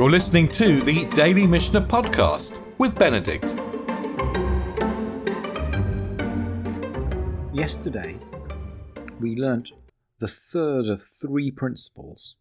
[0.00, 3.44] You're listening to the Daily Mishnah Podcast with Benedict.
[7.52, 8.18] Yesterday,
[9.20, 9.72] we learnt
[10.18, 12.34] the third of three principles,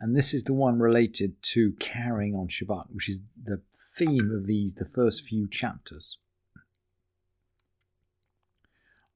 [0.00, 4.46] and this is the one related to carrying on Shabbat, which is the theme of
[4.46, 6.16] these the first few chapters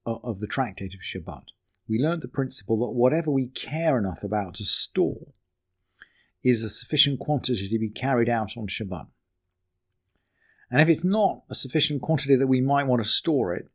[0.05, 1.45] of the tractate of Shabbat.
[1.89, 5.29] We learnt the principle that whatever we care enough about to store
[6.49, 9.07] is a sufficient quantity to be carried out on Shabbat.
[10.71, 13.69] And if it's not a sufficient quantity that we might want to store it,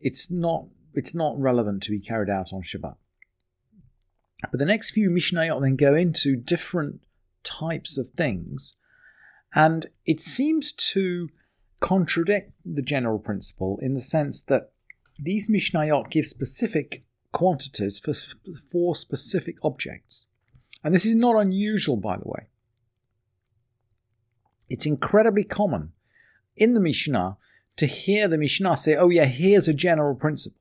[0.00, 2.96] it's not it's not relevant to be carried out on Shabbat.
[4.50, 7.00] But the next few Mishnayot then go into different
[7.42, 8.76] types of things,
[9.54, 11.28] and it seems to
[11.80, 14.72] contradict the general principle in the sense that
[15.18, 18.14] these Mishnayot give specific quantities for,
[18.70, 20.28] for specific objects.
[20.86, 22.46] And this is not unusual, by the way.
[24.68, 25.90] It's incredibly common
[26.56, 27.38] in the Mishnah
[27.74, 30.60] to hear the Mishnah say, oh, yeah, here's a general principle.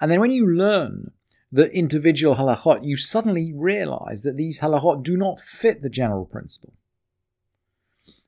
[0.00, 1.10] And then when you learn
[1.52, 6.72] the individual halachot, you suddenly realize that these halachot do not fit the general principle.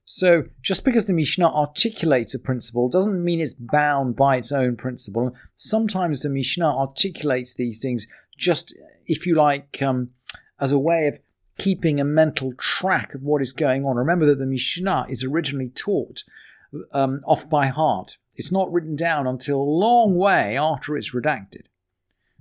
[0.05, 4.77] So just because the Mishnah articulates a principle doesn't mean it's bound by its own
[4.77, 5.35] principle.
[5.57, 8.75] Sometimes the Mishnah articulates these things just,
[9.07, 10.11] if you like, um,
[10.61, 11.19] as a way of
[11.59, 13.97] keeping a mental track of what is going on.
[13.97, 16.25] Remember that the Mishnah is originally taught
[16.93, 18.19] um, off by heart.
[18.35, 21.67] It's not written down until a long way after it's redacted.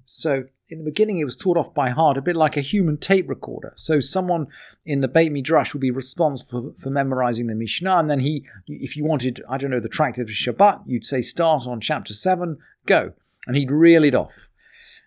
[0.05, 2.97] So in the beginning, it was taught off by heart, a bit like a human
[2.97, 3.73] tape recorder.
[3.75, 4.47] So someone
[4.85, 8.45] in the Beit Midrash would be responsible for, for memorizing the Mishnah, and then he,
[8.67, 12.13] if you wanted, I don't know, the tractate of Shabbat, you'd say start on chapter
[12.13, 13.13] seven, go,
[13.45, 14.49] and he'd reel it off.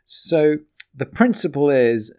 [0.05, 0.59] So
[0.95, 2.15] the principle is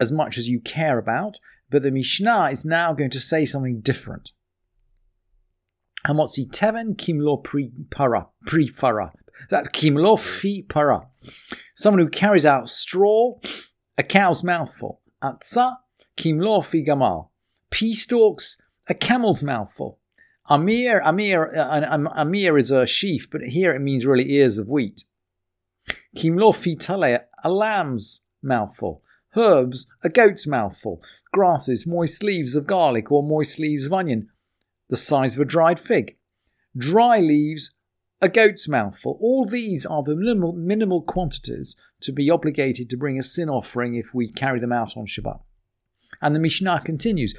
[0.00, 1.36] as much as you care about,
[1.70, 4.30] but the Mishnah is now going to say something different.
[6.06, 9.12] Hamotzi teven kimlo pri para pri fara.
[9.50, 11.08] That kimlo fi para.
[11.74, 13.38] Someone who carries out straw,
[13.96, 15.00] a cow's mouthful.
[15.22, 15.78] Atza
[16.16, 17.30] kimlo fi gamal.
[17.70, 19.98] Pea stalks, a camel's mouthful.
[20.46, 25.04] Amir, Amir, uh, Amir is a sheaf, but here it means really ears of wheat.
[26.14, 29.02] Kimlo fi tale, a lamb's mouthful.
[29.36, 31.02] Herbs, a goat's mouthful.
[31.32, 34.28] Grasses, moist leaves of garlic or moist leaves of onion,
[34.88, 36.16] the size of a dried fig.
[36.76, 37.74] Dry leaves,
[38.20, 39.18] a goat's mouthful.
[39.20, 43.94] All these are the minimal, minimal quantities to be obligated to bring a sin offering
[43.94, 45.40] if we carry them out on Shabbat.
[46.22, 47.34] And the Mishnah continues,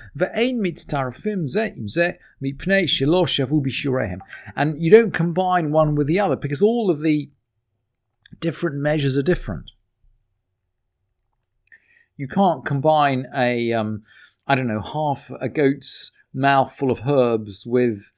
[4.55, 7.31] And you don't combine one with the other because all of the
[8.39, 9.71] different measures are different
[12.17, 14.03] you can't combine a um,
[14.47, 18.11] I don't know half a goat's mouthful of herbs with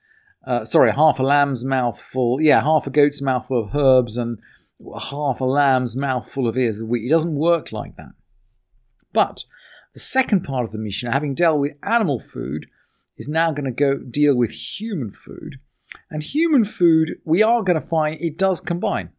[0.45, 4.39] uh, sorry half a lamb's mouthful yeah half a goat's mouthful of herbs and
[5.09, 7.05] half a lamb's mouthful of ears of wheat.
[7.05, 8.11] It doesn't work like that.
[9.13, 9.45] But
[9.93, 12.67] the second part of the Mishnah, having dealt with animal food,
[13.17, 15.59] is now going to go deal with human food.
[16.11, 19.09] And human food, we are going to find it does combine.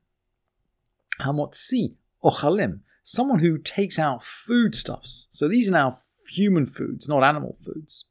[1.21, 2.81] Hamotzi ochalim
[3.11, 5.29] someone who takes out foodstuffs.
[5.31, 5.99] So these are now
[6.31, 8.05] human foods, not animal foods.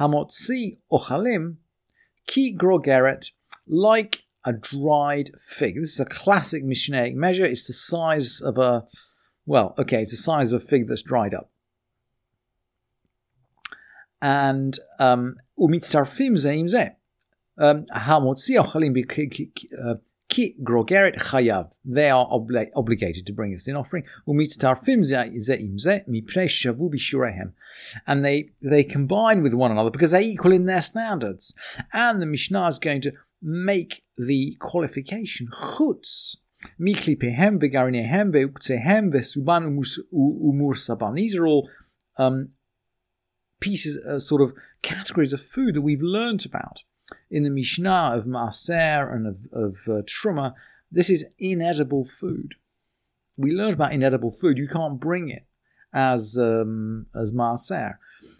[0.00, 1.56] Hamotzi ochalim
[2.26, 3.32] ki grogeret,
[3.66, 5.74] like a dried fig.
[5.78, 7.44] This is a classic Mishnaic measure.
[7.44, 8.86] It's the size of a,
[9.44, 11.50] well, okay, it's the size of a fig that's dried up.
[14.22, 16.94] And um, umitzarfim zeim zeh.
[17.58, 18.96] Um, hamotzi ochalim
[19.86, 19.94] uh,
[20.34, 21.70] Ki grogeret chayav.
[21.84, 24.02] They are obli- obligated to bring us in offering.
[28.06, 31.54] And they, they combine with one another because they're equal in their standards.
[31.92, 36.38] And the Mishnah is going to make the qualification chutz.
[41.14, 41.68] These are all
[42.16, 42.48] um,
[43.60, 46.78] pieces, uh, sort of categories of food that we've learnt about
[47.30, 50.54] in the Mishnah of Maaser and of, of uh, Truma,
[50.90, 52.54] this is inedible food.
[53.36, 54.58] We learned about inedible food.
[54.58, 55.46] You can't bring it
[55.92, 57.96] as um, as Maaser.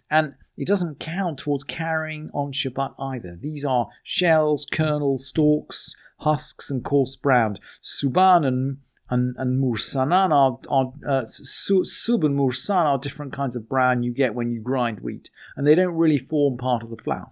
[0.09, 3.37] And it doesn't count towards carrying on Shabbat either.
[3.39, 7.57] These are shells, kernels, stalks, husks, and coarse brown.
[7.83, 8.77] Suban and
[9.07, 14.11] and, and mursanan are, are uh, sub and mursan are different kinds of brown you
[14.11, 17.29] get when you grind wheat, and they don't really form part of the flour.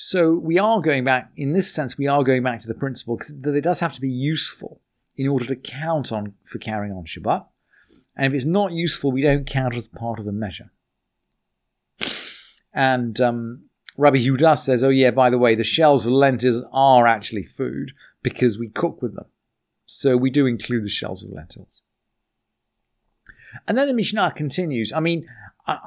[0.00, 3.18] So we are going back, in this sense, we are going back to the principle
[3.40, 4.80] that it does have to be useful
[5.16, 7.44] in order to count on for carrying on Shabbat.
[8.16, 10.70] And if it's not useful, we don't count as part of the measure.
[12.72, 13.64] And um,
[13.96, 17.90] Rabbi Yehuda says, oh yeah, by the way, the shells of lentils are actually food
[18.22, 19.26] because we cook with them.
[19.84, 21.82] So we do include the shells of lentils.
[23.66, 24.92] And then the Mishnah continues.
[24.92, 25.26] I mean,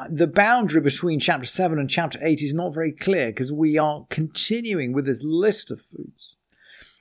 [0.10, 4.06] the boundary between chapter 7 and chapter 8 is not very clear because we are
[4.10, 6.36] continuing with this list of foods.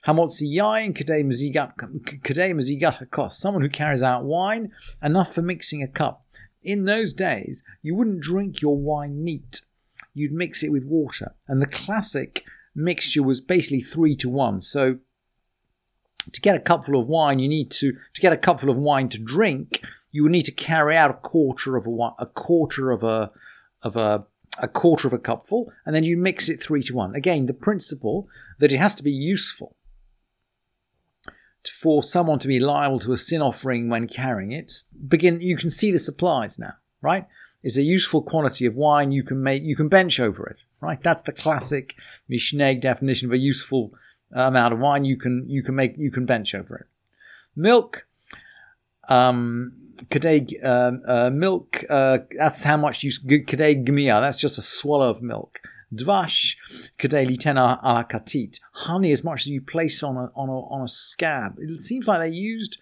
[0.06, 4.72] Hamotzi yain kadei mazigat hakos, someone who carries out wine,
[5.02, 6.24] enough for mixing a cup.
[6.62, 9.62] In those days, you wouldn't drink your wine neat.
[10.14, 11.34] You'd mix it with water.
[11.48, 12.44] And the classic
[12.74, 14.62] mixture was basically three to one.
[14.62, 14.98] So
[16.32, 19.08] to get a cupful of wine, you need to to get a cupful of wine
[19.10, 23.02] to drink, you would need to carry out a quarter of a a quarter of
[23.02, 23.30] a
[23.82, 24.24] of a
[24.58, 27.14] a quarter of a cupful, and then you mix it three to one.
[27.14, 28.28] Again, the principle
[28.58, 29.76] that it has to be useful
[31.68, 34.72] for someone to be liable to a sin offering when carrying it.
[35.08, 35.40] Begin.
[35.40, 37.26] You can see the supplies now, right?
[37.62, 39.12] It's a useful quantity of wine.
[39.12, 39.62] You can make.
[39.62, 41.02] You can bench over it, right?
[41.02, 41.94] That's the classic
[42.30, 43.92] Mishneh definition of a useful
[44.32, 45.04] amount of wine.
[45.04, 46.86] You can you can make you can bench over it.
[47.56, 48.06] Milk.
[49.08, 49.79] Um,
[50.10, 55.10] Kadei uh, uh, milk, uh, that's how much you Kadei gmia, that's just a swallow
[55.10, 55.60] of milk.
[55.94, 56.56] Dvash,
[56.98, 60.82] Kadei litena ala katit, honey as much as you place on a, on, a, on
[60.82, 61.56] a scab.
[61.58, 62.78] It seems like they used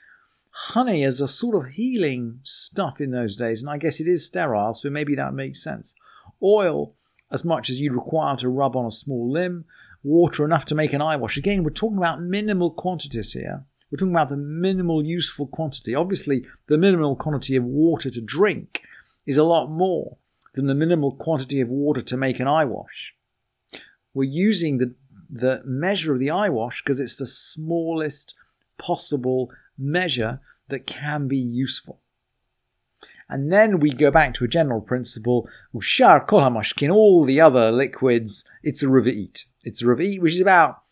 [0.50, 4.26] honey as a sort of healing stuff in those days, and I guess it is
[4.26, 5.94] sterile, so maybe that makes sense.
[6.42, 6.94] Oil,
[7.30, 9.64] as much as you'd require to rub on a small limb.
[10.02, 11.36] Water, enough to make an eye wash.
[11.36, 13.64] Again, we're talking about minimal quantities here.
[13.90, 15.94] We're talking about the minimal useful quantity.
[15.94, 18.82] Obviously, the minimal quantity of water to drink
[19.26, 20.18] is a lot more
[20.54, 23.14] than the minimal quantity of water to make an eye wash.
[24.12, 24.94] We're using the,
[25.30, 28.34] the measure of the eye wash because it's the smallest
[28.76, 32.00] possible measure that can be useful.
[33.28, 35.48] And then we go back to a general principle,
[36.90, 39.44] all the other liquids, it's a riva'it.
[39.64, 40.82] It's a riva'it, which is about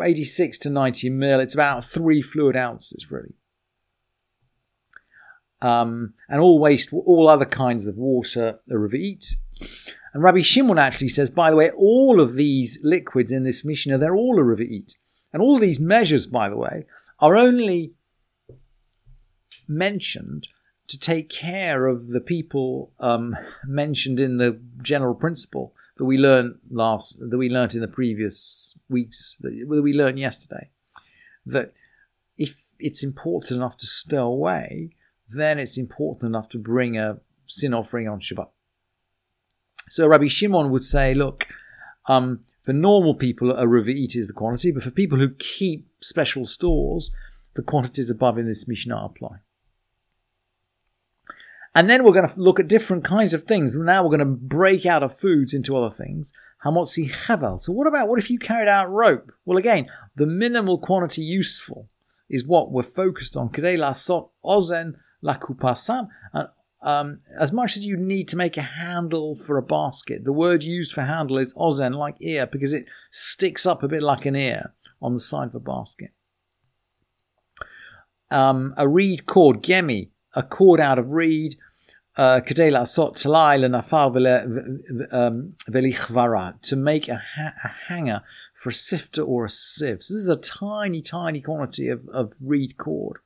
[0.00, 1.40] 86 to 90 mil.
[1.40, 3.34] It's about three fluid ounces, really.
[5.62, 9.34] Um, and all waste, all other kinds of water the river riva'it.
[10.12, 13.98] And Rabbi Shimon actually says, by the way, all of these liquids in this Mishnah,
[13.98, 14.94] they're all a riva'it.
[15.32, 16.86] And all these measures, by the way,
[17.18, 17.92] are only
[19.68, 20.48] mentioned
[20.88, 23.36] to take care of the people um,
[23.66, 28.78] mentioned in the general principle that we learned last that we learned in the previous
[28.88, 30.70] weeks that we learned yesterday
[31.44, 31.72] that
[32.36, 34.90] if it's important enough to stow away
[35.34, 38.48] then it's important enough to bring a sin offering on Shabbat.
[39.88, 41.46] So Rabbi Shimon would say look
[42.06, 46.44] um, for normal people a riva'it is the quantity but for people who keep special
[46.44, 47.10] stores
[47.54, 49.38] the quantities above in this Mishnah apply
[51.76, 53.76] and then we're going to look at different kinds of things.
[53.76, 56.32] Now we're going to break out of foods into other things.
[56.64, 57.60] Hamotzi chevel.
[57.60, 59.30] So what about what if you carried out rope?
[59.44, 61.90] Well, again, the minimal quantity useful
[62.30, 63.50] is what we're focused on.
[63.50, 66.08] Kedei lasot ozen lakupasam.
[66.80, 70.64] Um, as much as you need to make a handle for a basket, the word
[70.64, 74.34] used for handle is ozen, like ear, because it sticks up a bit like an
[74.34, 76.12] ear on the side of a basket.
[78.30, 81.56] Um, a reed cord, gemi, a cord out of reed,
[82.45, 84.09] כדי לעשות טלאי לנפר
[85.71, 88.21] velichvara to make a, ha- a, hanger
[88.53, 90.03] for a sifter or a sieve.
[90.03, 93.17] So this is a tiny, tiny quantity of, of reed cord.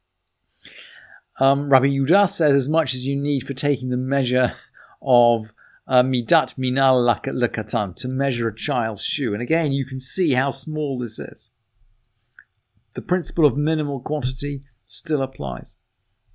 [1.39, 4.53] Um, Rabbi Yudah says as much as you need for taking the measure
[5.01, 5.51] of
[5.87, 9.33] uh, midat minal lakatan, to measure a child's shoe.
[9.33, 11.49] And again, you can see how small this is.
[12.93, 15.75] The principle of minimal quantity still applies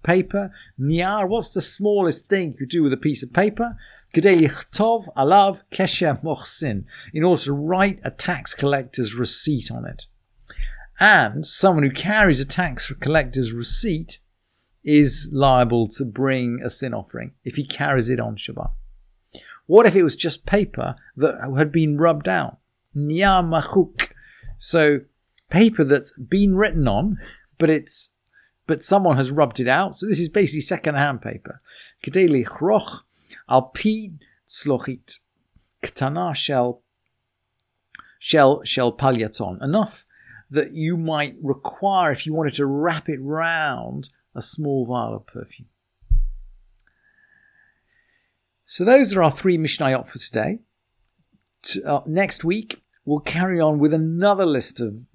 [0.06, 0.52] paper.
[0.80, 3.76] Niar, what's the smallest thing you do with a piece of paper?
[4.14, 10.06] Tov alav kesher mochsin, in order to write a tax collector's receipt on it.
[11.00, 14.20] And someone who carries a tax collector's receipt
[14.86, 18.72] is liable to bring a sin offering if he carries it on Shabbat.
[19.66, 22.60] What if it was just paper that had been rubbed out?
[22.96, 24.12] Niar machuk.
[24.58, 25.02] So
[25.50, 27.18] paper that's been written on,
[27.58, 28.14] but it's
[28.68, 29.96] but someone has rubbed it out.
[29.96, 31.62] So this is basically second-hand paper.
[32.04, 33.04] Kedeli chroch
[33.50, 34.12] al pi
[34.48, 35.20] tzlochit
[35.84, 36.82] ktana shel
[38.20, 39.62] shel shel palyaton.
[39.64, 40.06] Enough
[40.50, 45.26] that you might require if you wanted to wrap it round a small vial of
[45.26, 45.68] perfume.
[48.66, 50.60] So those are our three Mishnayot for today.
[51.86, 55.06] Uh, next week, we'll carry on with another list of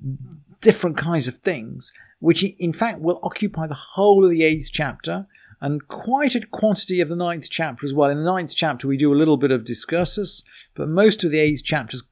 [0.60, 5.26] different kinds of things, which in fact will occupy the whole of the eighth chapter
[5.60, 8.10] and quite a quantity of the ninth chapter as well.
[8.10, 10.42] In the ninth chapter, we do a little bit of discursus,
[10.74, 12.04] but most of the eighth chapter is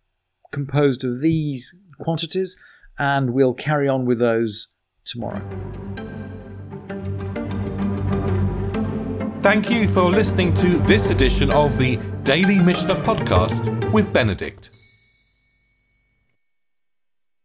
[0.52, 2.56] composed of these quantities,
[2.98, 4.68] and we'll carry on with those
[5.04, 5.42] tomorrow.
[9.42, 14.77] Thank you for listening to this edition of the Daily Mishnah Podcast with Benedict.